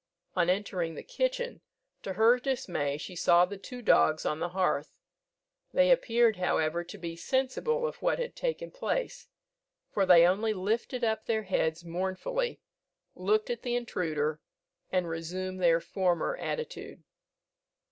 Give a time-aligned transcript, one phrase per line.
[0.35, 1.61] On entering the kitchen,
[2.01, 4.95] to her dismay she saw the two dogs on the hearth.
[5.75, 9.27] They appeared, however, to be sensible of what had taken place,
[9.91, 12.59] for they only lifted up their heads mournfully,
[13.13, 14.41] looked at the intruder,
[14.91, 17.03] and resumed their former attitude.